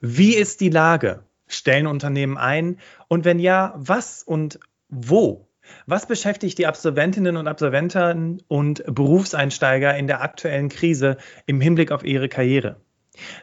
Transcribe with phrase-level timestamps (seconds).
[0.00, 1.24] Wie ist die Lage?
[1.46, 2.78] Stellen Unternehmen ein?
[3.08, 5.48] Und wenn ja, was und wo?
[5.86, 12.04] Was beschäftigt die Absolventinnen und Absolventen und Berufseinsteiger in der aktuellen Krise im Hinblick auf
[12.04, 12.76] ihre Karriere?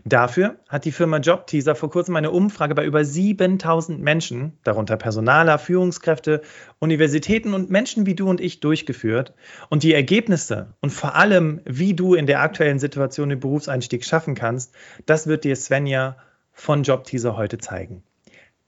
[0.06, 5.58] Dafür hat die Firma JobTeaser vor kurzem eine Umfrage bei über 7000 Menschen, darunter Personaler,
[5.58, 6.42] Führungskräfte,
[6.80, 9.34] Universitäten und Menschen wie du und ich durchgeführt.
[9.70, 14.36] Und die Ergebnisse und vor allem, wie du in der aktuellen Situation den Berufseinstieg schaffen
[14.36, 14.76] kannst,
[15.06, 16.18] das wird dir Svenja
[16.54, 18.04] von JobTeaser heute zeigen.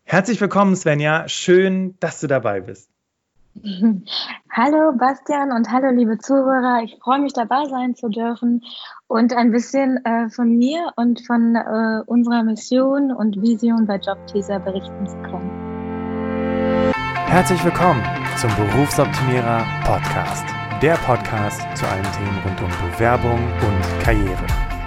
[0.03, 1.27] Herzlich willkommen, Svenja.
[1.27, 2.89] Schön, dass du dabei bist.
[4.51, 6.81] Hallo Bastian und hallo liebe Zuhörer.
[6.83, 8.63] Ich freue mich dabei sein zu dürfen
[9.07, 14.59] und ein bisschen äh, von mir und von äh, unserer Mission und Vision bei Jobteaser
[14.59, 16.93] berichten zu können.
[17.27, 18.03] Herzlich willkommen
[18.37, 20.45] zum Berufsoptimierer Podcast.
[20.81, 24.64] Der Podcast zu allen Themen rund um Bewerbung und Karriere.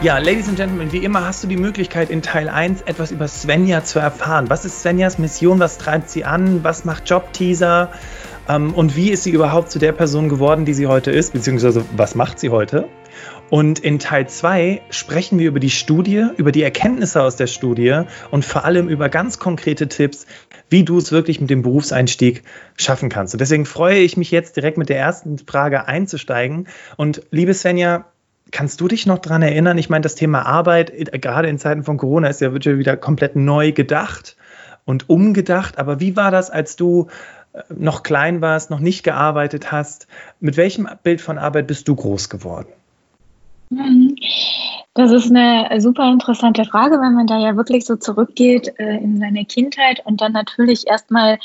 [0.00, 3.26] Ja, Ladies and Gentlemen, wie immer hast du die Möglichkeit, in Teil 1 etwas über
[3.26, 4.48] Svenja zu erfahren.
[4.48, 5.58] Was ist Svenjas Mission?
[5.58, 6.62] Was treibt sie an?
[6.62, 7.90] Was macht Jobteaser?
[8.48, 11.32] Ähm, und wie ist sie überhaupt zu der Person geworden, die sie heute ist?
[11.32, 12.86] Beziehungsweise, was macht sie heute?
[13.50, 18.02] Und in Teil 2 sprechen wir über die Studie, über die Erkenntnisse aus der Studie
[18.30, 20.26] und vor allem über ganz konkrete Tipps,
[20.70, 22.44] wie du es wirklich mit dem Berufseinstieg
[22.76, 23.34] schaffen kannst.
[23.34, 26.68] Und deswegen freue ich mich jetzt direkt mit der ersten Frage einzusteigen.
[26.96, 28.04] Und liebe Svenja,
[28.50, 29.78] Kannst du dich noch daran erinnern?
[29.78, 33.36] Ich meine, das Thema Arbeit, äh, gerade in Zeiten von Corona, ist ja wieder komplett
[33.36, 34.36] neu gedacht
[34.84, 35.78] und umgedacht.
[35.78, 37.08] Aber wie war das, als du
[37.52, 40.06] äh, noch klein warst, noch nicht gearbeitet hast?
[40.40, 42.68] Mit welchem Bild von Arbeit bist du groß geworden?
[43.70, 44.07] Mhm.
[44.98, 49.20] Das ist eine super interessante Frage, weil man da ja wirklich so zurückgeht äh, in
[49.20, 51.38] seine Kindheit und dann natürlich erstmal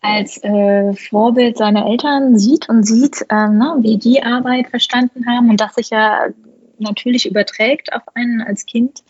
[0.00, 5.50] als äh, Vorbild seine Eltern sieht und sieht, äh, ne, wie die Arbeit verstanden haben
[5.50, 6.22] und das sich ja
[6.80, 9.04] natürlich überträgt auf einen als Kind.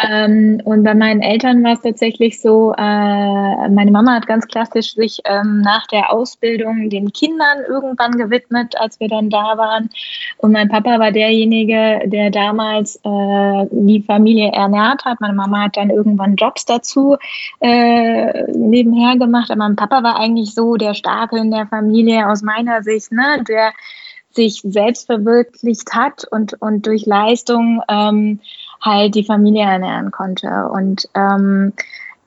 [0.00, 4.94] Ähm, und bei meinen Eltern war es tatsächlich so, äh, meine Mama hat ganz klassisch
[4.94, 9.90] sich ähm, nach der Ausbildung den Kindern irgendwann gewidmet, als wir dann da waren.
[10.36, 15.20] Und mein Papa war derjenige, der damals äh, die Familie ernährt hat.
[15.20, 17.16] Meine Mama hat dann irgendwann Jobs dazu
[17.58, 19.50] äh, nebenher gemacht.
[19.50, 23.42] Aber mein Papa war eigentlich so der Starke in der Familie aus meiner Sicht, ne?
[23.48, 23.72] der
[24.30, 28.40] sich selbst verwirklicht hat und, und durch Leistung ähm,
[28.80, 30.68] halt die Familie ernähren konnte.
[30.72, 31.72] Und ähm,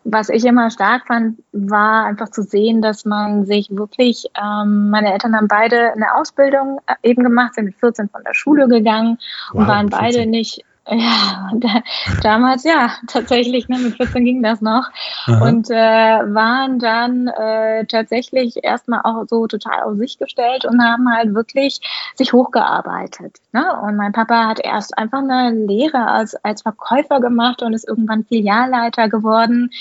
[0.04, 5.14] was ich immer stark fand, war einfach zu sehen, dass man sich wirklich, ähm, meine
[5.14, 9.20] Eltern haben beide eine Ausbildung äh, eben gemacht, sind mit 14 von der Schule gegangen
[9.52, 10.30] wow, und waren beide 14.
[10.30, 11.82] nicht ja, da,
[12.22, 14.90] damals ja, tatsächlich, ne, mit 14 ging das noch.
[15.26, 15.48] Aha.
[15.48, 21.10] Und äh, waren dann äh, tatsächlich erstmal auch so total auf sich gestellt und haben
[21.10, 21.80] halt wirklich
[22.16, 23.38] sich hochgearbeitet.
[23.54, 23.66] Ne?
[23.82, 28.26] Und mein Papa hat erst einfach eine Lehre als, als Verkäufer gemacht und ist irgendwann
[28.26, 29.72] Filialleiter geworden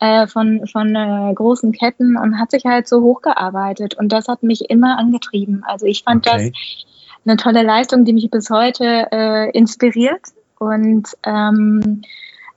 [0.00, 3.94] äh, von, von äh, großen Ketten und hat sich halt so hochgearbeitet.
[3.94, 5.62] Und das hat mich immer angetrieben.
[5.64, 6.50] Also ich fand okay.
[6.50, 6.86] das
[7.24, 10.20] eine tolle Leistung, die mich bis heute äh, inspiriert
[10.58, 12.02] und ähm,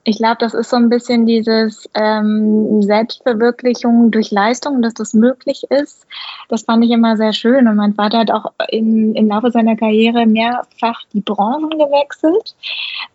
[0.04, 5.64] ich glaube, das ist so ein bisschen dieses ähm, Selbstverwirklichung durch Leistung, dass das möglich
[5.68, 6.06] ist.
[6.48, 7.68] Das fand ich immer sehr schön.
[7.68, 12.54] Und mein Vater hat auch in, im Laufe seiner Karriere mehrfach die Branchen gewechselt,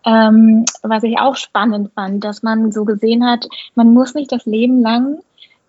[0.06, 4.46] ähm, was ich auch spannend fand, dass man so gesehen hat, man muss nicht das
[4.46, 5.20] Leben lang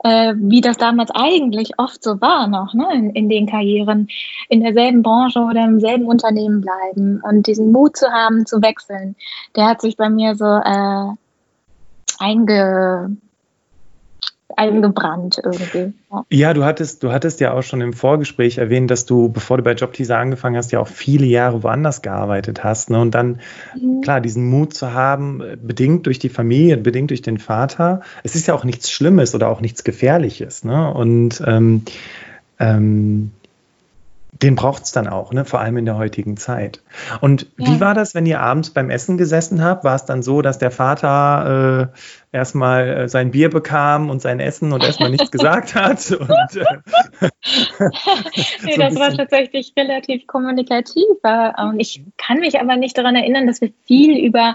[0.05, 4.09] äh, wie das damals eigentlich oft so war noch, ne, in, in, den Karrieren,
[4.49, 9.17] in derselben Branche oder im selben Unternehmen bleiben und diesen Mut zu haben, zu wechseln,
[9.57, 11.13] der hat sich bei mir so äh,
[12.19, 13.17] einge,
[14.57, 15.93] eingebrannt irgendwie.
[16.31, 16.55] Ja.
[16.55, 19.73] du hattest, du hattest ja auch schon im Vorgespräch erwähnt, dass du, bevor du bei
[19.73, 22.91] Jobteaser angefangen hast, ja auch viele Jahre woanders gearbeitet hast.
[22.91, 23.01] Ne?
[23.01, 23.41] Und dann,
[23.81, 24.01] mhm.
[24.01, 28.01] klar, diesen Mut zu haben, bedingt durch die Familie, bedingt durch den Vater.
[28.23, 30.65] Es ist ja auch nichts Schlimmes oder auch nichts Gefährliches.
[30.65, 30.93] Ne?
[30.93, 31.83] Und ähm,
[32.59, 33.33] ähm,
[34.43, 35.45] den braucht es dann auch, ne?
[35.45, 36.83] vor allem in der heutigen Zeit.
[37.21, 37.67] Und ja.
[37.67, 39.85] wie war das, wenn ihr abends beim Essen gesessen habt?
[39.85, 41.91] War es dann so, dass der Vater
[42.33, 46.11] äh, erstmal äh, sein Bier bekam und sein Essen und erstmal nichts gesagt hat?
[46.27, 47.31] Und, äh,
[48.63, 51.05] nee, so das war tatsächlich relativ kommunikativ.
[51.23, 54.55] Und ich kann mich aber nicht daran erinnern, dass wir viel über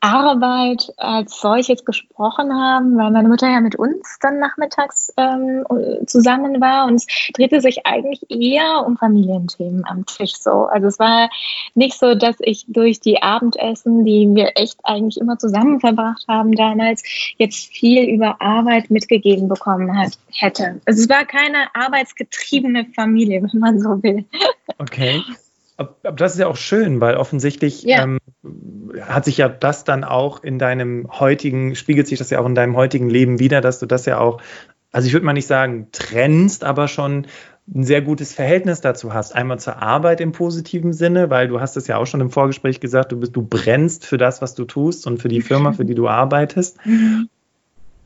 [0.00, 5.64] Arbeit als solches gesprochen haben, weil meine Mutter ja mit uns dann nachmittags ähm,
[6.06, 10.66] zusammen war und es drehte sich eigentlich eher um Familienthemen am Tisch so.
[10.66, 11.28] Also es war
[11.74, 16.52] nicht so, dass ich durch die Abendessen, die wir echt eigentlich immer zusammen verbracht haben
[16.52, 17.02] damals,
[17.36, 20.80] jetzt viel über Arbeit mitgegeben bekommen hat, hätte.
[20.86, 24.24] Also es war keine arbeitsgetriebene Familie, wenn man so will.
[24.78, 25.22] Okay.
[25.80, 28.02] Aber das ist ja auch schön, weil offensichtlich ja.
[28.02, 28.18] ähm,
[29.00, 32.54] hat sich ja das dann auch in deinem heutigen, spiegelt sich das ja auch in
[32.54, 34.42] deinem heutigen Leben wieder, dass du das ja auch,
[34.92, 37.26] also ich würde mal nicht sagen trennst, aber schon
[37.74, 39.34] ein sehr gutes Verhältnis dazu hast.
[39.34, 42.80] Einmal zur Arbeit im positiven Sinne, weil du hast es ja auch schon im Vorgespräch
[42.80, 45.86] gesagt, du bist, du brennst für das, was du tust und für die Firma, für
[45.86, 46.76] die du arbeitest.
[46.90, 47.30] Mhm.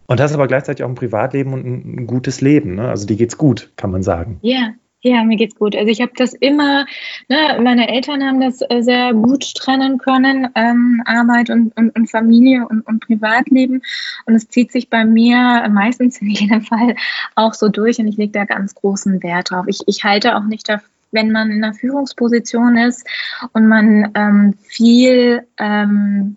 [0.07, 2.75] Und hast aber gleichzeitig auch ein Privatleben und ein, gutes Leben.
[2.75, 2.91] Ne?
[2.91, 4.39] Also dir geht's gut, kann man sagen.
[4.43, 4.75] Ja,
[5.05, 5.77] ja, mir geht's gut.
[5.77, 6.87] Also ich habe das immer,
[7.29, 12.11] ne, meine Eltern haben das äh, sehr gut trennen können, ähm, Arbeit und, und, und
[12.11, 13.83] Familie und, und Privatleben.
[14.25, 16.97] Und es zieht sich bei mir meistens in jedem Fall
[17.35, 19.67] auch so durch und ich lege da ganz großen Wert drauf.
[19.69, 23.07] Ich, ich halte auch nicht dafür, wenn man in einer Führungsposition ist
[23.53, 26.37] und man ähm, viel ähm,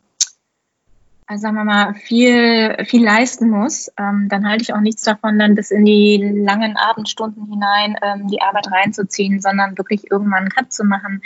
[1.29, 5.37] also sagen wir mal, viel, viel leisten muss, ähm, dann halte ich auch nichts davon,
[5.37, 10.49] dann bis in die langen Abendstunden hinein ähm, die Arbeit reinzuziehen, sondern wirklich irgendwann einen
[10.49, 11.21] Cut zu machen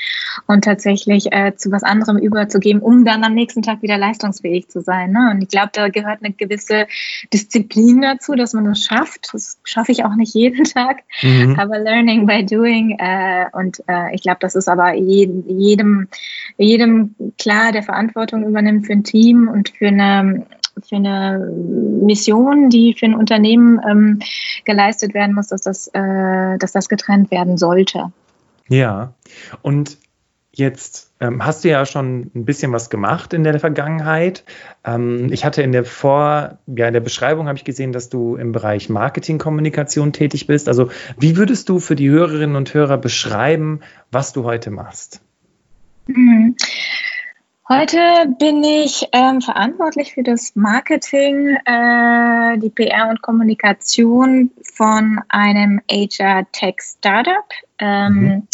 [0.47, 4.81] und tatsächlich äh, zu was anderem überzugeben, um dann am nächsten Tag wieder leistungsfähig zu
[4.81, 5.11] sein.
[5.11, 5.29] Ne?
[5.31, 6.87] Und ich glaube, da gehört eine gewisse
[7.31, 9.29] Disziplin dazu, dass man das schafft.
[9.33, 11.59] Das schaffe ich auch nicht jeden Tag, mhm.
[11.59, 12.97] aber Learning by Doing.
[12.97, 16.07] Äh, und äh, ich glaube, das ist aber jedem,
[16.57, 20.45] jedem klar, der Verantwortung übernimmt für ein Team und für eine,
[20.87, 21.39] für eine
[22.03, 24.19] Mission, die für ein Unternehmen ähm,
[24.65, 28.11] geleistet werden muss, dass das, äh, dass das getrennt werden sollte.
[28.69, 29.13] Ja,
[29.61, 29.97] und
[30.53, 34.43] Jetzt ähm, hast du ja schon ein bisschen was gemacht in der Vergangenheit.
[34.83, 38.35] Ähm, ich hatte in der Vor, ja, in der Beschreibung habe ich gesehen, dass du
[38.35, 40.67] im Bereich Marketingkommunikation tätig bist.
[40.67, 43.79] Also, wie würdest du für die Hörerinnen und Hörer beschreiben,
[44.11, 45.21] was du heute machst?
[47.73, 55.79] Heute bin ich ähm, verantwortlich für das Marketing, äh, die PR und Kommunikation von einem
[55.89, 57.45] HR Tech Startup.
[57.79, 58.47] Ähm, mhm.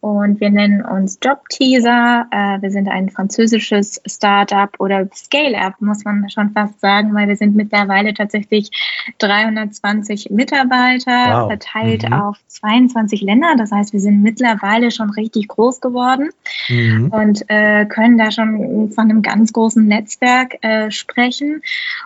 [0.00, 2.26] Und wir nennen uns Jobteaser.
[2.30, 7.36] Äh, wir sind ein französisches Startup oder Scale-up, muss man schon fast sagen, weil wir
[7.36, 8.70] sind mittlerweile tatsächlich
[9.18, 11.48] 320 Mitarbeiter wow.
[11.48, 12.12] verteilt mhm.
[12.12, 13.54] auf 22 Länder.
[13.58, 16.30] Das heißt, wir sind mittlerweile schon richtig groß geworden
[16.68, 17.08] mhm.
[17.10, 21.62] und äh, können da schon von einem ganz großen Netzwerk äh, sprechen.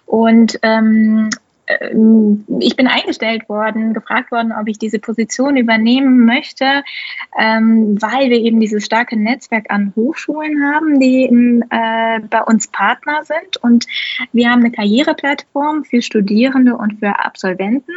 [0.06, 1.28] Und ähm,
[1.68, 6.82] ich bin eingestellt worden, gefragt worden, ob ich diese Position übernehmen möchte,
[7.38, 12.66] ähm, weil wir eben dieses starke Netzwerk an Hochschulen haben, die in, äh, bei uns
[12.66, 13.56] Partner sind.
[13.58, 13.86] Und
[14.32, 17.92] wir haben eine Karriereplattform für Studierende und für Absolventen,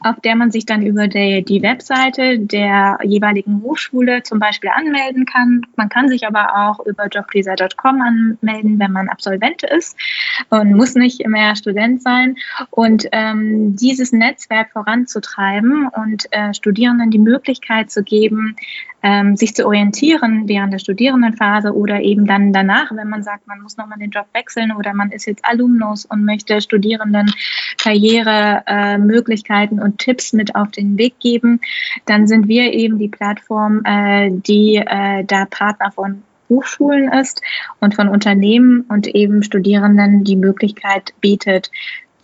[0.00, 5.62] auf der man sich dann über die, Webseite der jeweiligen Hochschule zum Beispiel anmelden kann.
[5.76, 9.96] Man kann sich aber auch über jobteaser.com anmelden, wenn man Absolvent ist
[10.50, 12.36] und muss nicht mehr Student sein.
[12.70, 18.56] Und ähm, dieses Netzwerk voranzutreiben und äh, Studierenden die Möglichkeit zu geben,
[19.02, 23.60] ähm, sich zu orientieren während der Studierendenphase oder eben dann danach, wenn man sagt, man
[23.60, 27.30] muss nochmal den Job wechseln oder man ist jetzt Alumnus und möchte Studierenden
[27.78, 31.60] Karrieremöglichkeiten äh, und Tipps mit auf den Weg geben,
[32.06, 37.42] dann sind wir eben die Plattform, äh, die äh, da Partner von Hochschulen ist
[37.80, 41.70] und von Unternehmen und eben Studierenden die Möglichkeit bietet,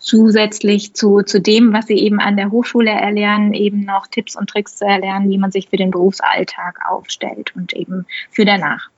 [0.02, 4.50] zusätzlich zu, zu dem, was sie eben an der Hochschule erlernen, eben noch Tipps und
[4.50, 8.90] Tricks zu erlernen, wie man sich für den Berufsalltag aufstellt und eben für danach.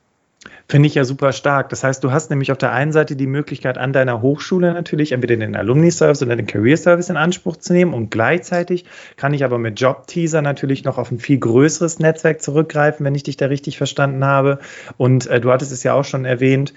[0.67, 1.69] Finde ich ja super stark.
[1.69, 5.11] Das heißt, du hast nämlich auf der einen Seite die Möglichkeit, an deiner Hochschule natürlich
[5.11, 8.85] entweder den Alumni-Service oder den Career-Service in Anspruch zu nehmen und gleichzeitig
[9.15, 13.23] kann ich aber mit Job-Teaser natürlich noch auf ein viel größeres Netzwerk zurückgreifen, wenn ich
[13.23, 14.59] dich da richtig verstanden habe.
[14.97, 16.73] Und äh, du hattest es ja auch schon erwähnt,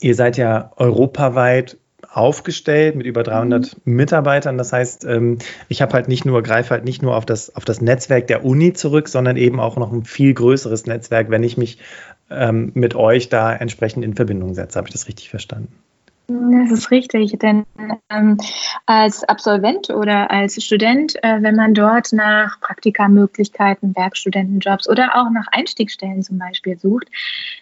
[0.00, 1.76] ihr seid ja europaweit
[2.12, 3.94] aufgestellt mit über 300 mhm.
[3.94, 4.58] Mitarbeitern.
[4.58, 5.38] Das heißt, ähm,
[5.68, 8.44] ich habe halt nicht nur, greife halt nicht nur auf das, auf das Netzwerk der
[8.44, 11.78] Uni zurück, sondern eben auch noch ein viel größeres Netzwerk, wenn ich mich
[12.30, 14.78] ähm, mit euch da entsprechend in Verbindung setze.
[14.78, 15.72] Habe ich das richtig verstanden?
[16.32, 17.64] Das ist richtig, denn
[18.08, 18.38] ähm,
[18.86, 25.46] als Absolvent oder als Student, äh, wenn man dort nach Praktikamöglichkeiten, Werkstudentenjobs oder auch nach
[25.50, 27.08] Einstiegsstellen zum Beispiel sucht,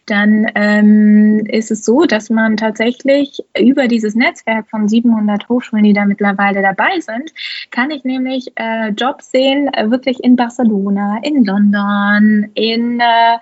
[0.07, 5.93] dann ähm, ist es so, dass man tatsächlich über dieses Netzwerk von 700 Hochschulen, die
[5.93, 7.33] da mittlerweile dabei sind,
[7.71, 13.39] kann ich nämlich äh, Jobs sehen, äh, wirklich in Barcelona, in London, in äh,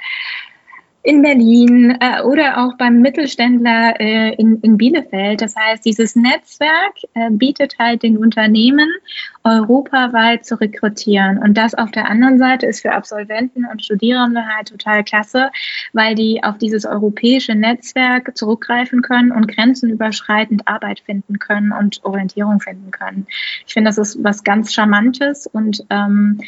[1.09, 5.41] in Berlin äh, oder auch beim Mittelständler äh, in, in Bielefeld.
[5.41, 8.91] Das heißt, dieses Netzwerk äh, bietet halt den Unternehmen
[9.43, 11.39] europaweit zu rekrutieren.
[11.39, 15.51] Und das auf der anderen Seite ist für Absolventen und Studierende halt total klasse,
[15.95, 22.61] weil die auf dieses europäische Netzwerk zurückgreifen können und grenzenüberschreitend Arbeit finden können und Orientierung
[22.61, 23.27] finden können.
[23.67, 26.39] Ich finde, das ist was ganz Charmantes und ähm,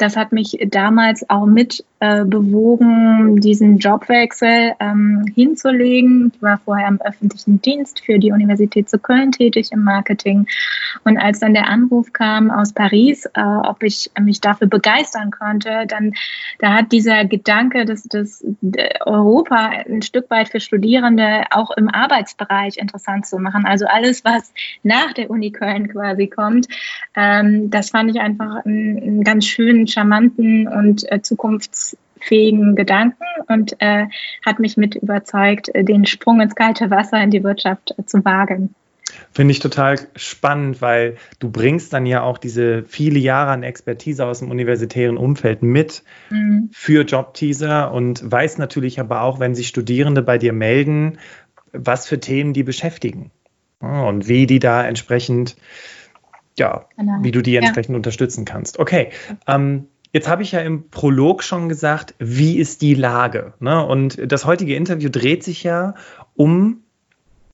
[0.00, 6.32] das hat mich damals auch mit äh, bewogen, diesen Jobwechsel ähm, hinzulegen.
[6.34, 10.46] Ich war vorher im öffentlichen Dienst für die Universität zu Köln tätig im Marketing.
[11.04, 15.84] Und als dann der Anruf kam aus Paris, äh, ob ich mich dafür begeistern konnte,
[15.86, 16.14] dann
[16.58, 18.42] da hat dieser Gedanke, dass das
[19.04, 23.66] Europa ein Stück weit für Studierende auch im Arbeitsbereich interessant zu machen.
[23.66, 26.66] Also alles, was nach der Uni Köln quasi kommt,
[27.14, 33.76] ähm, das fand ich einfach einen, einen ganz schönen charmanten und äh, zukunftsfähigen Gedanken und
[33.80, 34.06] äh,
[34.44, 38.24] hat mich mit überzeugt, äh, den Sprung ins kalte Wasser in die Wirtschaft äh, zu
[38.24, 38.74] wagen.
[39.32, 44.24] Finde ich total spannend, weil du bringst dann ja auch diese viele Jahre an Expertise
[44.24, 46.70] aus dem universitären Umfeld mit mhm.
[46.72, 51.18] für Jobteaser und weißt natürlich aber auch, wenn sich Studierende bei dir melden,
[51.72, 53.30] was für Themen die beschäftigen
[53.80, 55.56] und wie die da entsprechend
[56.60, 57.18] ja, genau.
[57.22, 57.96] wie du die entsprechend ja.
[57.96, 58.78] unterstützen kannst.
[58.78, 59.10] Okay,
[59.46, 63.52] ähm, Jetzt habe ich ja im Prolog schon gesagt, wie ist die Lage?
[63.60, 63.86] Ne?
[63.86, 65.94] Und das heutige Interview dreht sich ja
[66.34, 66.82] um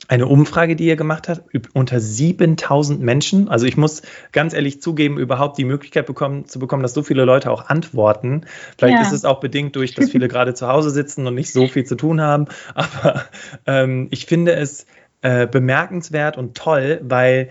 [0.09, 1.43] eine Umfrage, die ihr gemacht habt,
[1.75, 3.49] unter 7000 Menschen.
[3.49, 7.25] Also ich muss ganz ehrlich zugeben, überhaupt die Möglichkeit bekommen, zu bekommen, dass so viele
[7.25, 8.47] Leute auch antworten.
[8.79, 9.03] Vielleicht ja.
[9.03, 11.85] ist es auch bedingt durch, dass viele gerade zu Hause sitzen und nicht so viel
[11.85, 12.47] zu tun haben.
[12.75, 13.25] Aber
[13.67, 14.87] ähm, ich finde es
[15.23, 17.49] äh, bemerkenswert und toll, weil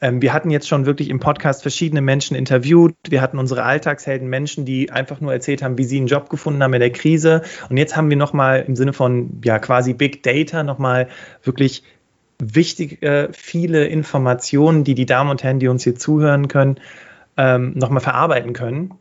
[0.00, 2.94] ähm, wir hatten jetzt schon wirklich im Podcast verschiedene Menschen interviewt.
[3.08, 6.62] Wir hatten unsere Alltagshelden, Menschen, die einfach nur erzählt haben, wie sie einen Job gefunden
[6.62, 7.42] haben in der Krise.
[7.68, 11.08] Und jetzt haben wir nochmal im Sinne von ja quasi Big Data nochmal
[11.42, 11.82] wirklich
[12.38, 16.76] wichtig äh, viele Informationen, die die Damen und Herren, die uns hier zuhören können,
[17.36, 18.94] ähm, nochmal verarbeiten können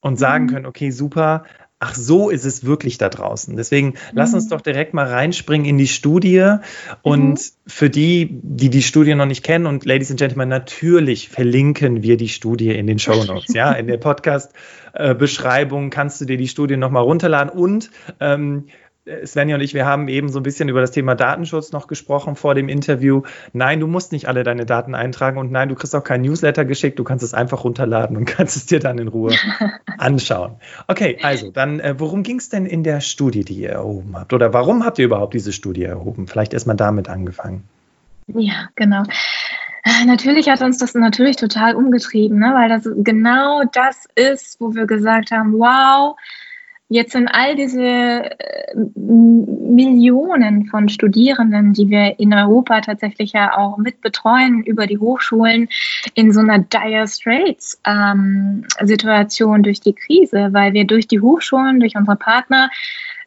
[0.00, 0.50] und sagen mhm.
[0.50, 1.44] können, okay, super,
[1.80, 3.56] ach so ist es wirklich da draußen.
[3.56, 3.94] Deswegen mhm.
[4.12, 4.50] lass uns mhm.
[4.50, 6.56] doch direkt mal reinspringen in die Studie.
[7.02, 7.52] Und mhm.
[7.66, 12.16] für die, die die Studie noch nicht kennen und Ladies and Gentlemen, natürlich verlinken wir
[12.16, 13.54] die Studie in den Show Notes.
[13.54, 18.64] ja, in der Podcast-Beschreibung kannst du dir die Studie nochmal runterladen und ähm,
[19.26, 22.36] Svenja und ich, wir haben eben so ein bisschen über das Thema Datenschutz noch gesprochen
[22.36, 23.22] vor dem Interview.
[23.52, 26.64] Nein, du musst nicht alle deine Daten eintragen und nein, du kriegst auch kein Newsletter
[26.64, 26.98] geschickt.
[26.98, 29.34] Du kannst es einfach runterladen und kannst es dir dann in Ruhe
[29.98, 30.56] anschauen.
[30.86, 34.32] Okay, also dann, äh, worum ging es denn in der Studie, die ihr erhoben habt?
[34.32, 36.26] Oder warum habt ihr überhaupt diese Studie erhoben?
[36.26, 37.64] Vielleicht erstmal damit angefangen.
[38.28, 39.04] Ja, genau.
[39.84, 42.52] Äh, natürlich hat uns das natürlich total umgetrieben, ne?
[42.54, 46.16] weil das genau das ist, wo wir gesagt haben, wow,
[46.90, 53.76] Jetzt sind all diese äh, Millionen von Studierenden, die wir in Europa tatsächlich ja auch
[53.76, 55.68] mit betreuen über die Hochschulen,
[56.14, 61.78] in so einer dire Straits ähm, Situation durch die Krise, weil wir durch die Hochschulen,
[61.78, 62.70] durch unsere Partner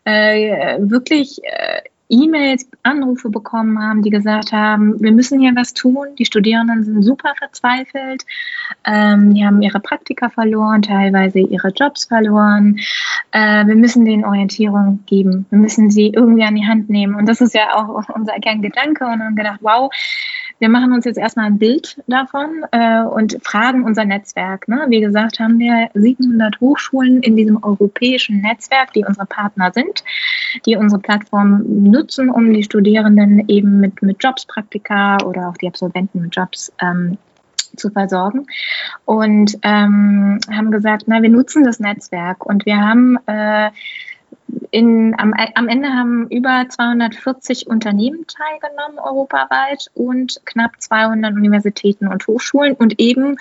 [0.06, 6.08] äh, wirklich äh, E-Mails, Anrufe bekommen haben, die gesagt haben, wir müssen hier was tun.
[6.20, 8.26] Die Studierenden sind super verzweifelt.
[8.84, 12.80] Ähm, die haben ihre Praktika verloren, teilweise ihre Jobs verloren.
[13.32, 15.46] Äh, wir müssen denen Orientierung geben.
[15.50, 17.16] Wir müssen sie irgendwie an die Hand nehmen.
[17.16, 19.06] Und das ist ja auch unser Kerngedanke.
[19.06, 19.90] Und haben gedacht, wow,
[20.62, 24.68] wir machen uns jetzt erstmal ein Bild davon äh, und fragen unser Netzwerk.
[24.68, 24.86] Ne?
[24.90, 30.04] Wie gesagt, haben wir 700 Hochschulen in diesem europäischen Netzwerk, die unsere Partner sind,
[30.68, 35.68] die unsere Plattform nutzen, um die Studierenden eben mit, mit Jobs, Praktika oder auch die
[35.68, 37.18] Absolventen mit Jobs ähm,
[37.76, 38.46] zu versorgen
[39.06, 43.72] und ähm, haben gesagt, na, wir nutzen das Netzwerk und wir haben äh,
[44.72, 52.26] in, am, am Ende haben über 240 Unternehmen teilgenommen europaweit und knapp 200 Universitäten und
[52.28, 53.38] Hochschulen und eben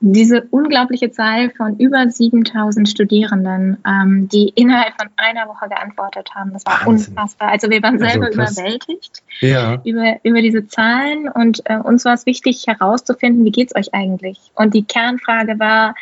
[0.00, 6.52] diese unglaubliche Zahl von über 7000 Studierenden, ähm, die innerhalb von einer Woche geantwortet haben.
[6.52, 7.12] Das war Wahnsinn.
[7.14, 7.48] unfassbar.
[7.48, 9.80] Also wir waren selber also überwältigt ja.
[9.84, 13.94] über, über diese Zahlen und äh, uns war es wichtig herauszufinden, wie geht es euch
[13.94, 14.38] eigentlich?
[14.54, 15.94] Und die Kernfrage war,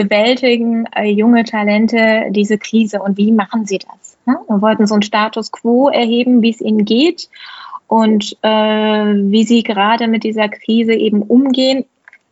[0.00, 4.16] bewältigen äh, junge Talente diese Krise und wie machen sie das?
[4.24, 4.38] Ne?
[4.48, 7.28] Wir wollten so einen Status quo erheben, wie es ihnen geht
[7.86, 11.84] und äh, wie sie gerade mit dieser Krise eben umgehen,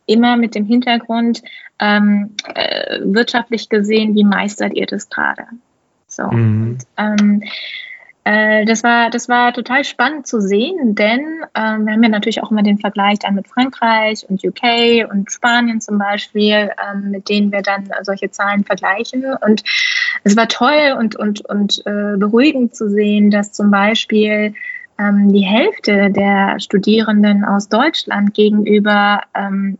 [0.07, 1.43] immer mit dem Hintergrund
[1.79, 5.43] ähm, äh, wirtschaftlich gesehen, wie meistert ihr das gerade?
[6.07, 6.23] So.
[6.23, 6.61] Mhm.
[6.71, 7.43] Und, ähm,
[8.29, 11.21] äh, das, war, das war total spannend zu sehen, denn
[11.55, 15.31] äh, wir haben ja natürlich auch immer den Vergleich dann mit Frankreich und UK und
[15.31, 19.25] Spanien zum Beispiel, äh, mit denen wir dann solche Zahlen vergleichen.
[19.43, 19.63] Und
[20.23, 24.53] es war toll und, und, und äh, beruhigend zu sehen, dass zum Beispiel
[24.99, 29.79] ähm, die Hälfte der Studierenden aus Deutschland gegenüber ähm,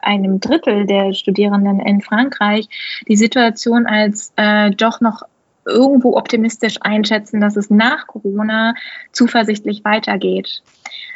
[0.00, 2.66] einem Drittel der Studierenden in Frankreich
[3.08, 5.24] die Situation als äh, doch noch
[5.66, 8.74] irgendwo optimistisch einschätzen, dass es nach Corona
[9.12, 10.62] zuversichtlich weitergeht.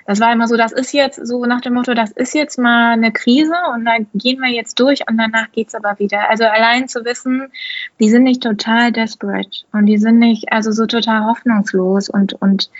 [0.06, 2.92] Das war immer so, das ist jetzt so nach dem Motto, das ist jetzt mal
[2.92, 6.30] eine Krise und da gehen wir jetzt durch und danach geht's aber wieder.
[6.30, 7.48] Also allein zu wissen,
[8.00, 12.70] die sind nicht total desperate und die sind nicht also so total hoffnungslos und, und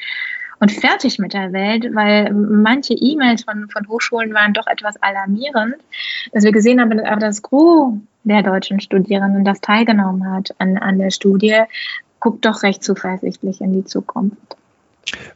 [0.61, 5.77] und fertig mit der Welt, weil manche E-Mails von, von Hochschulen waren doch etwas alarmierend,
[6.33, 7.95] dass wir gesehen haben, aber das Gros
[8.29, 11.63] der deutschen Studierenden, das teilgenommen hat an, an der Studie,
[12.21, 14.57] guckt doch recht zuversichtlich in die Zukunft.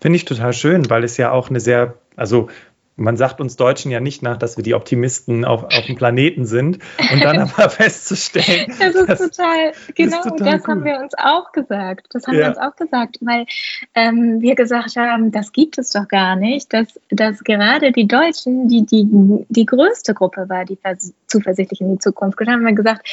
[0.00, 2.48] Finde ich total schön, weil es ja auch eine sehr, also
[2.96, 6.44] man sagt uns Deutschen ja nicht nach, dass wir die Optimisten auf, auf dem Planeten
[6.44, 6.78] sind
[7.12, 8.72] und dann aber festzustellen.
[8.78, 10.68] Das ist das total, genau, ist total das cool.
[10.68, 12.08] haben wir uns auch gesagt.
[12.10, 12.40] Das haben ja.
[12.40, 13.46] wir uns auch gesagt, weil
[13.94, 18.68] ähm, wir gesagt haben, das gibt es doch gar nicht, dass, dass gerade die Deutschen
[18.68, 19.08] die, die,
[19.48, 20.78] die größte Gruppe war, die
[21.26, 22.38] zuversichtlich in die Zukunft.
[22.40, 23.08] Da haben wir gesagt,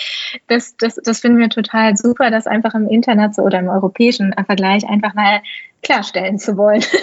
[0.48, 4.88] das, das, das finden wir total super, das einfach im Internet oder im europäischen Vergleich
[4.88, 5.42] einfach mal
[5.82, 6.84] klarstellen zu wollen.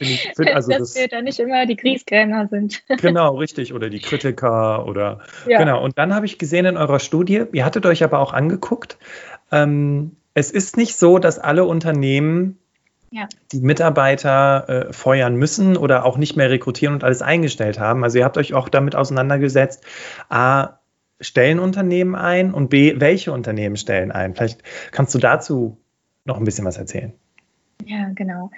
[0.00, 2.82] Find ich, find, also dass das, wir da nicht immer die Kriegskrämer sind.
[3.02, 3.74] Genau, richtig.
[3.74, 5.58] Oder die Kritiker oder ja.
[5.58, 5.84] genau.
[5.84, 8.96] Und dann habe ich gesehen in eurer Studie, ihr hattet euch aber auch angeguckt,
[9.52, 12.58] ähm, es ist nicht so, dass alle Unternehmen
[13.10, 13.28] ja.
[13.52, 18.02] die Mitarbeiter äh, feuern müssen oder auch nicht mehr rekrutieren und alles eingestellt haben.
[18.02, 19.84] Also ihr habt euch auch damit auseinandergesetzt,
[20.30, 20.78] A,
[21.20, 24.34] stellen Unternehmen ein und B, welche Unternehmen stellen ein?
[24.34, 25.76] Vielleicht kannst du dazu
[26.24, 27.12] noch ein bisschen was erzählen.
[27.84, 28.50] Ja, genau.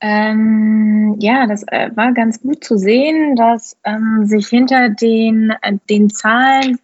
[0.00, 5.76] Ähm, ja, das äh, war ganz gut zu sehen, dass ähm, sich hinter den, äh,
[5.88, 6.78] den Zahlen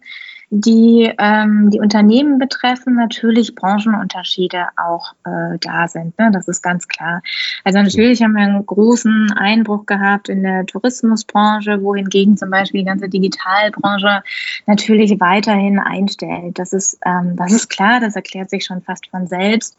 [0.49, 6.17] die ähm, die Unternehmen betreffen, natürlich Branchenunterschiede auch äh, da sind.
[6.17, 6.31] Ne?
[6.31, 7.21] Das ist ganz klar.
[7.65, 12.85] Also natürlich haben wir einen großen Einbruch gehabt in der Tourismusbranche, wohingegen zum Beispiel die
[12.85, 14.23] ganze Digitalbranche
[14.67, 16.57] natürlich weiterhin einstellt.
[16.57, 19.75] Das ist, ähm, das ist klar, das erklärt sich schon fast von selbst.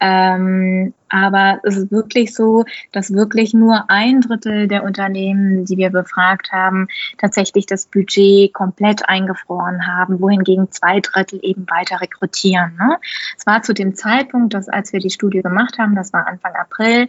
[0.00, 5.90] Ähm, aber es ist wirklich so, dass wirklich nur ein Drittel der Unternehmen, die wir
[5.90, 6.88] befragt haben,
[7.18, 12.76] tatsächlich das Budget komplett eingefroren haben, wohingegen zwei Drittel eben weiter rekrutieren.
[12.78, 12.98] Ne?
[13.36, 16.54] Es war zu dem Zeitpunkt, dass als wir die Studie gemacht haben, das war Anfang
[16.54, 17.08] April,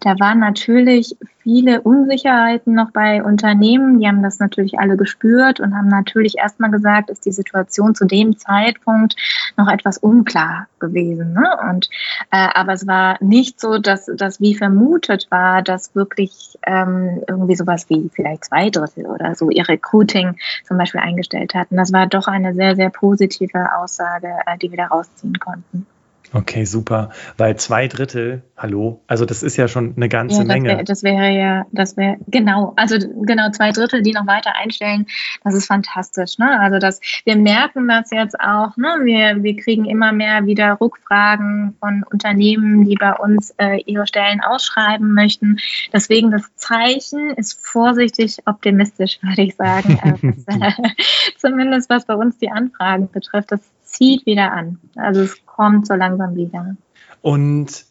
[0.00, 4.00] da waren natürlich viele Unsicherheiten noch bei Unternehmen.
[4.00, 8.04] Die haben das natürlich alle gespürt und haben natürlich erstmal gesagt, ist die Situation zu
[8.04, 9.14] dem Zeitpunkt
[9.56, 11.34] noch etwas unklar gewesen.
[11.34, 11.48] Ne?
[11.70, 11.88] Und,
[12.32, 17.54] äh, aber es war nicht so, dass das wie vermutet war, dass wirklich ähm, irgendwie
[17.54, 20.34] sowas wie vielleicht zwei Drittel oder so ihr Recruiting
[20.66, 21.76] zum Beispiel eingestellt hatten.
[21.76, 25.86] Das war doch eine sehr, sehr positive Aussage, äh, die wir da rausziehen konnten.
[26.32, 27.10] Okay, super.
[27.36, 30.68] Weil zwei Drittel, hallo, also das ist ja schon eine ganze ja, das Menge.
[30.68, 35.06] Wär, das wäre ja, das wäre, genau, also genau zwei Drittel, die noch weiter einstellen,
[35.44, 36.38] das ist fantastisch.
[36.38, 36.60] Ne?
[36.60, 39.00] Also das, wir merken das jetzt auch, ne?
[39.04, 44.40] wir, wir kriegen immer mehr wieder Rückfragen von Unternehmen, die bei uns äh, ihre Stellen
[44.40, 45.58] ausschreiben möchten.
[45.92, 49.98] Deswegen das Zeichen ist vorsichtig optimistisch, würde ich sagen.
[50.46, 50.72] äh,
[51.38, 53.52] zumindest was bei uns die Anfragen betrifft.
[53.52, 53.60] Das
[53.96, 54.78] zieht wieder an.
[54.96, 56.76] Also es kommt so langsam wieder.
[57.22, 57.86] Und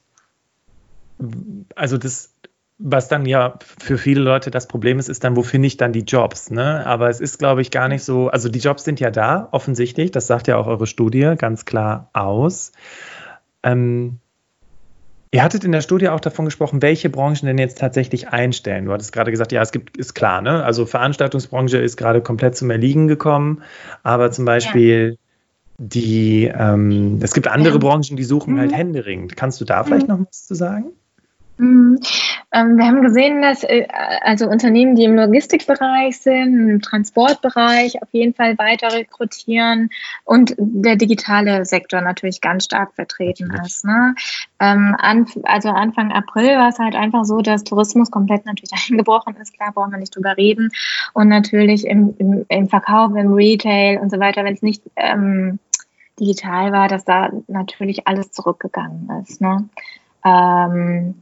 [1.75, 2.33] also das,
[2.77, 5.93] was dann ja für viele Leute das Problem ist, ist dann, wo finde ich dann
[5.93, 6.51] die Jobs?
[6.51, 6.85] Ne?
[6.85, 10.11] Aber es ist, glaube ich, gar nicht so, also die Jobs sind ja da, offensichtlich,
[10.11, 12.71] das sagt ja auch eure Studie ganz klar aus.
[13.63, 14.19] Ähm,
[15.31, 18.85] Ihr hattet in der Studie auch davon gesprochen, welche Branchen denn jetzt tatsächlich einstellen.
[18.85, 20.63] Du hattest gerade gesagt, ja, es gibt, ist klar, ne?
[20.63, 23.61] Also Veranstaltungsbranche ist gerade komplett zum Erliegen gekommen,
[24.01, 25.17] aber zum Beispiel
[25.77, 28.75] die, ähm, es gibt andere Branchen, die suchen halt mhm.
[28.75, 29.35] händeringend.
[29.35, 30.13] Kannst du da vielleicht mhm.
[30.13, 30.93] noch was zu sagen?
[31.57, 31.99] Mhm.
[32.51, 33.87] Ähm, wir haben gesehen, dass äh,
[34.21, 39.89] also Unternehmen, die im Logistikbereich sind, im Transportbereich auf jeden Fall weiter rekrutieren
[40.25, 43.67] und der digitale Sektor natürlich ganz stark vertreten natürlich.
[43.67, 43.85] ist.
[43.85, 44.15] Ne?
[44.59, 49.35] Ähm, an, also Anfang April war es halt einfach so, dass Tourismus komplett natürlich eingebrochen
[49.37, 49.53] ist.
[49.53, 50.71] Klar, brauchen wir nicht drüber reden.
[51.13, 55.59] Und natürlich im, im, im Verkauf, im Retail und so weiter, wenn es nicht ähm,
[56.19, 59.41] digital war, dass da natürlich alles zurückgegangen ist.
[59.41, 59.67] Ne?
[60.25, 61.15] Ähm,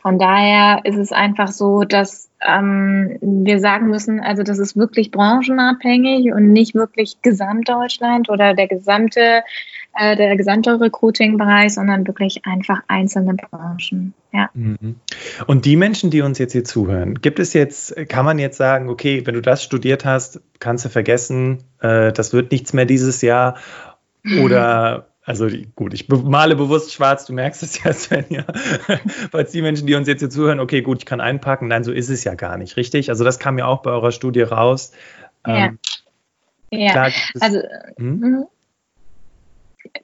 [0.00, 5.10] von daher ist es einfach so, dass ähm, wir sagen müssen, also das ist wirklich
[5.10, 9.42] branchenabhängig und nicht wirklich Gesamtdeutschland oder der gesamte
[9.98, 14.14] äh, der gesamte Recruiting-Bereich, sondern wirklich einfach einzelne Branchen.
[14.32, 14.48] Ja.
[14.54, 14.96] Mhm.
[15.46, 18.88] Und die Menschen, die uns jetzt hier zuhören, gibt es jetzt, kann man jetzt sagen,
[18.90, 23.22] okay, wenn du das studiert hast, kannst du vergessen, äh, das wird nichts mehr dieses
[23.22, 23.56] Jahr
[24.42, 28.46] oder also gut, ich male bewusst schwarz, du merkst es ja, Svenja.
[29.30, 31.68] Falls die Menschen, die uns jetzt hier zuhören, okay, gut, ich kann einpacken.
[31.68, 33.10] Nein, so ist es ja gar nicht, richtig?
[33.10, 34.92] Also das kam ja auch bei eurer Studie raus.
[35.46, 35.66] Ja.
[35.66, 35.78] Ähm,
[36.70, 36.92] ja.
[36.92, 37.60] Klar, also,
[37.98, 38.20] hm?
[38.20, 38.46] Mhm.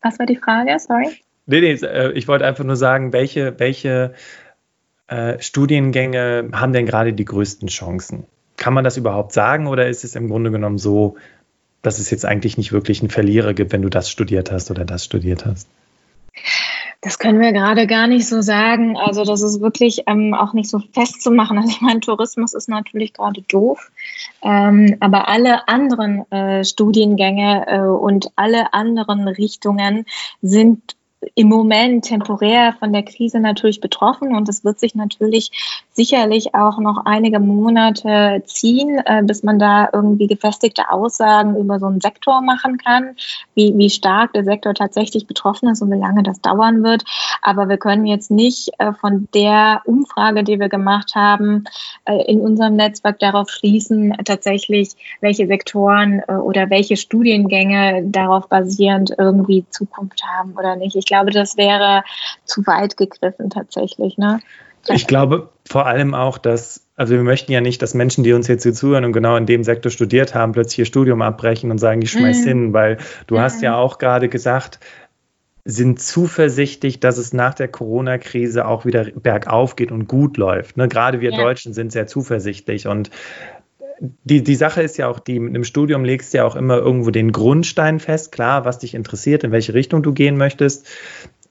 [0.02, 0.78] was war die Frage?
[0.78, 1.08] Sorry.
[1.46, 4.12] Nee, nee, äh, ich wollte einfach nur sagen, welche, welche
[5.06, 8.26] äh, Studiengänge haben denn gerade die größten Chancen?
[8.58, 11.16] Kann man das überhaupt sagen oder ist es im Grunde genommen so,
[11.86, 14.84] dass es jetzt eigentlich nicht wirklich einen Verlierer gibt, wenn du das studiert hast oder
[14.84, 15.68] das studiert hast?
[17.04, 18.96] Das können wir gerade gar nicht so sagen.
[18.96, 21.58] Also das ist wirklich ähm, auch nicht so festzumachen.
[21.64, 23.90] Also ich meine, Tourismus ist natürlich gerade doof,
[24.42, 30.06] ähm, aber alle anderen äh, Studiengänge äh, und alle anderen Richtungen
[30.40, 30.96] sind
[31.34, 35.50] im Moment temporär von der Krise natürlich betroffen und es wird sich natürlich
[35.92, 41.86] sicherlich auch noch einige Monate ziehen, äh, bis man da irgendwie gefestigte Aussagen über so
[41.86, 43.16] einen Sektor machen kann,
[43.54, 47.04] wie, wie stark der Sektor tatsächlich betroffen ist und wie lange das dauern wird.
[47.42, 51.64] Aber wir können jetzt nicht äh, von der Umfrage, die wir gemacht haben,
[52.06, 59.64] äh, in unserem Netzwerk darauf schließen, tatsächlich, welche Sektoren oder welche Studiengänge darauf basierend irgendwie
[59.70, 60.96] Zukunft haben oder nicht.
[60.96, 62.02] Ich glaube, das wäre
[62.44, 64.18] zu weit gegriffen tatsächlich.
[64.18, 64.40] Ne?
[64.88, 68.48] Ich glaube vor allem auch, dass, also wir möchten ja nicht, dass Menschen, die uns
[68.48, 71.78] jetzt hier zuhören und genau in dem Sektor studiert haben, plötzlich ihr Studium abbrechen und
[71.78, 72.48] sagen, ich schmeiß mhm.
[72.48, 73.40] hin, weil du mhm.
[73.40, 74.80] hast ja auch gerade gesagt,
[75.64, 80.76] sind zuversichtlich, dass es nach der Corona-Krise auch wieder bergauf geht und gut läuft.
[80.76, 80.88] Ne?
[80.88, 81.38] Gerade wir ja.
[81.38, 83.08] Deutschen sind sehr zuversichtlich und
[84.24, 86.78] die, die Sache ist ja auch, die mit einem Studium legst du ja auch immer
[86.78, 90.86] irgendwo den Grundstein fest, klar, was dich interessiert, in welche Richtung du gehen möchtest.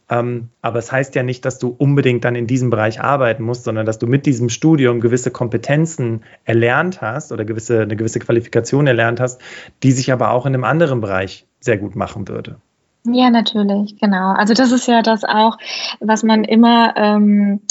[0.09, 3.63] Ähm, aber es heißt ja nicht, dass du unbedingt dann in diesem Bereich arbeiten musst,
[3.63, 8.85] sondern dass du mit diesem Studium gewisse Kompetenzen erlernt hast oder gewisse, eine gewisse Qualifikation
[8.85, 9.41] erlernt hast,
[9.81, 12.57] die sich aber auch in einem anderen Bereich sehr gut machen würde.
[13.05, 14.33] Ja, natürlich, genau.
[14.33, 15.57] Also das ist ja das auch,
[15.99, 17.61] was man immer ähm,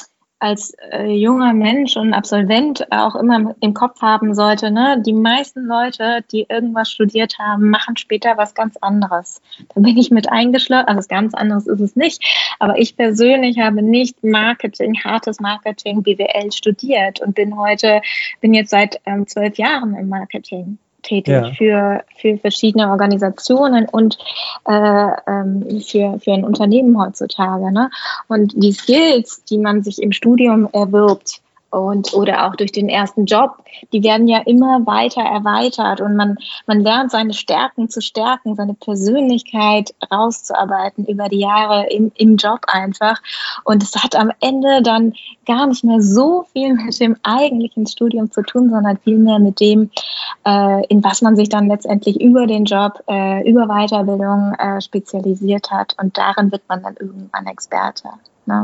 [0.42, 5.00] als äh, junger Mensch und Absolvent auch immer im Kopf haben sollte, ne?
[5.06, 9.40] die meisten Leute, die irgendwas studiert haben, machen später was ganz anderes.
[9.74, 12.24] Da bin ich mit eingeschlossen, also ganz anderes ist es nicht.
[12.58, 18.00] Aber ich persönlich habe nicht Marketing, hartes Marketing, BWL studiert und bin heute,
[18.40, 21.50] bin jetzt seit ähm, zwölf Jahren im Marketing tätig ja.
[21.52, 24.18] für, für verschiedene Organisationen und
[24.66, 27.72] äh, ähm, für, für ein Unternehmen heutzutage.
[27.72, 27.90] Ne?
[28.28, 33.24] Und die Skills, die man sich im Studium erwirbt, und oder auch durch den ersten
[33.24, 33.56] Job,
[33.92, 38.74] die werden ja immer weiter erweitert und man, man lernt seine Stärken zu stärken, seine
[38.74, 43.20] Persönlichkeit rauszuarbeiten über die Jahre im, im Job einfach.
[43.64, 45.14] Und es hat am Ende dann
[45.46, 49.90] gar nicht mehr so viel mit dem eigentlichen Studium zu tun, sondern vielmehr mit dem,
[50.46, 55.70] äh, in was man sich dann letztendlich über den Job, äh, über Weiterbildung äh, spezialisiert
[55.70, 55.96] hat.
[55.98, 58.08] Und darin wird man dann irgendwann Experte.
[58.44, 58.62] Ne?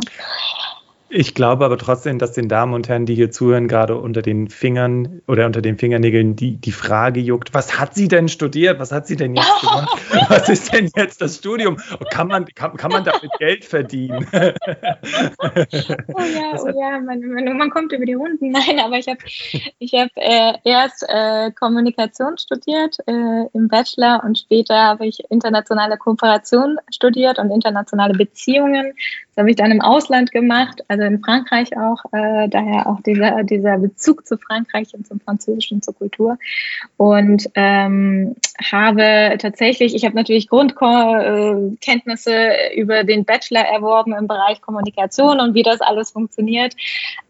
[1.11, 4.49] Ich glaube aber trotzdem, dass den Damen und Herren, die hier zuhören, gerade unter den
[4.49, 8.79] Fingern oder unter den Fingernägeln die, die Frage juckt, was hat sie denn studiert?
[8.79, 9.99] Was hat sie denn jetzt gemacht?
[10.29, 11.79] was ist denn jetzt das Studium?
[12.11, 14.27] Kann man, kann, kann man damit Geld verdienen?
[14.33, 14.40] oh
[16.18, 18.51] ja, oh ja, man, man, man, kommt über die Runden.
[18.53, 19.18] Nein, aber ich habe
[19.79, 25.97] ich hab, äh, erst äh, Kommunikation studiert äh, im Bachelor und später habe ich internationale
[25.97, 28.92] Kooperation studiert und internationale Beziehungen.
[29.38, 30.83] Das habe ich dann im Ausland gemacht.
[30.88, 35.81] Also in Frankreich auch, äh, daher auch dieser, dieser Bezug zu Frankreich und zum Französischen
[35.81, 36.38] zur Kultur.
[36.96, 38.35] Und ähm,
[38.68, 45.62] habe tatsächlich, ich habe natürlich Grundkenntnisse über den Bachelor erworben im Bereich Kommunikation und wie
[45.62, 46.74] das alles funktioniert.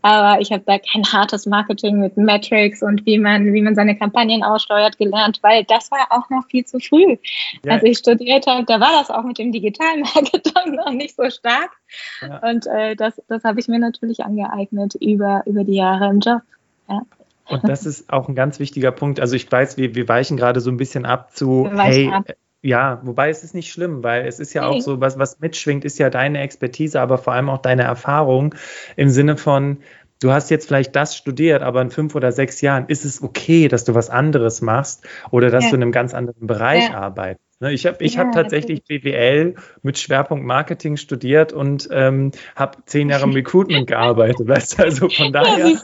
[0.00, 3.98] Aber ich habe da kein hartes Marketing mit Metrics und wie man, wie man seine
[3.98, 7.18] Kampagnen aussteuert gelernt, weil das war auch noch viel zu früh.
[7.66, 7.72] Ja.
[7.72, 11.28] Als ich studiert habe, da war das auch mit dem digitalen Marketing noch nicht so
[11.28, 11.72] stark.
[12.20, 12.38] Ja.
[12.38, 16.42] Und äh, das, das habe ich mir natürlich angeeignet über, über die Jahre im Job.
[16.88, 17.02] Ja.
[17.48, 19.20] Und das ist auch ein ganz wichtiger Punkt.
[19.20, 22.26] Also ich weiß, wir, wir weichen gerade so ein bisschen ab zu, hey, ab.
[22.62, 24.76] ja, wobei es ist nicht schlimm, weil es ist ja nee.
[24.76, 28.54] auch so, was, was mitschwingt, ist ja deine Expertise, aber vor allem auch deine Erfahrung
[28.96, 29.78] im Sinne von,
[30.20, 33.68] du hast jetzt vielleicht das studiert, aber in fünf oder sechs Jahren ist es okay,
[33.68, 35.70] dass du was anderes machst oder dass ja.
[35.70, 36.94] du in einem ganz anderen Bereich ja.
[36.98, 37.44] arbeitest.
[37.60, 42.78] Ne, ich habe ich ja, hab tatsächlich BWL mit Schwerpunkt Marketing studiert und ähm, habe
[42.86, 44.46] zehn Jahre im Recruitment gearbeitet.
[44.46, 45.76] Weißt du, also von daher.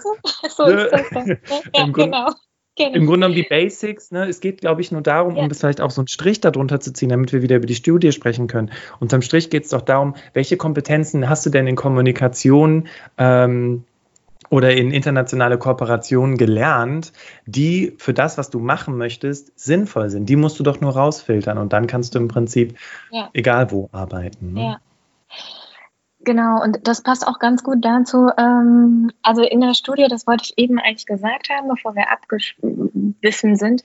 [0.48, 1.26] So ist das.
[1.74, 2.28] Ja, genau.
[2.76, 2.92] Genau.
[2.92, 4.10] Im Grunde genommen die Basics.
[4.10, 4.26] Ne?
[4.26, 5.44] Es geht, glaube ich, nur darum, ja.
[5.44, 8.10] um vielleicht auch so einen Strich darunter zu ziehen, damit wir wieder über die Studie
[8.10, 8.72] sprechen können.
[8.98, 13.84] Unterm Strich geht es doch darum, welche Kompetenzen hast du denn in Kommunikation ähm,
[14.50, 17.12] oder in internationale Kooperationen gelernt,
[17.46, 20.28] die für das, was du machen möchtest, sinnvoll sind.
[20.28, 22.76] Die musst du doch nur rausfiltern und dann kannst du im Prinzip
[23.10, 23.30] ja.
[23.32, 24.52] egal wo arbeiten.
[24.52, 24.62] Ne?
[24.62, 24.80] Ja.
[26.24, 28.30] Genau, und das passt auch ganz gut dazu.
[28.38, 33.56] Ähm, also in der Studie, das wollte ich eben eigentlich gesagt haben, bevor wir abgebissen
[33.56, 33.82] sind,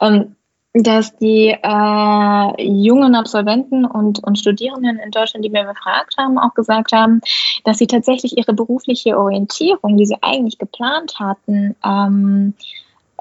[0.00, 0.36] ähm,
[0.72, 6.54] dass die äh, jungen Absolventen und, und Studierenden in Deutschland, die wir befragt haben, auch
[6.54, 7.20] gesagt haben,
[7.64, 12.54] dass sie tatsächlich ihre berufliche Orientierung, die sie eigentlich geplant hatten, ähm,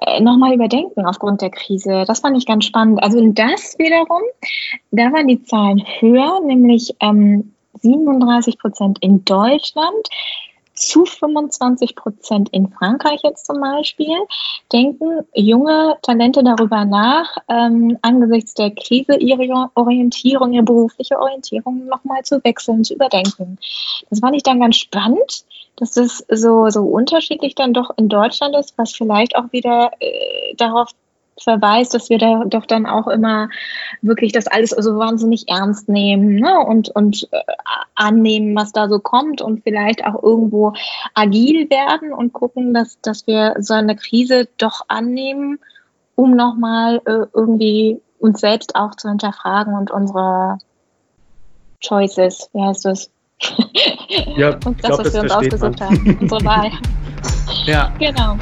[0.01, 2.03] äh, nochmal überdenken aufgrund der Krise.
[2.05, 3.01] Das fand ich ganz spannend.
[3.01, 4.21] Also das wiederum,
[4.91, 10.07] da waren die Zahlen höher, nämlich ähm, 37 Prozent in Deutschland
[10.79, 14.15] zu 25 Prozent in Frankreich jetzt zum Beispiel,
[14.71, 22.23] denken junge Talente darüber nach, ähm, angesichts der Krise ihre Orientierung, ihre berufliche Orientierung nochmal
[22.23, 23.57] zu wechseln, zu überdenken.
[24.09, 28.55] Das fand ich dann ganz spannend, dass es so, so unterschiedlich dann doch in Deutschland
[28.55, 30.89] ist, was vielleicht auch wieder äh, darauf
[31.43, 33.49] verweist, dass wir da doch dann auch immer
[34.01, 36.59] wirklich das alles so wahnsinnig ernst nehmen ne?
[36.59, 37.39] und, und äh,
[37.95, 40.73] annehmen, was da so kommt und vielleicht auch irgendwo
[41.13, 45.59] agil werden und gucken, dass, dass wir so eine Krise doch annehmen,
[46.15, 50.57] um nochmal äh, irgendwie uns selbst auch zu hinterfragen und unsere
[51.81, 53.09] Choices, wie heißt das?
[54.35, 55.89] Ja, und das, glaub, was das wir uns ausgesucht man.
[55.89, 56.71] haben, unsere Wahl.
[57.65, 57.93] ja.
[57.99, 58.37] Genau.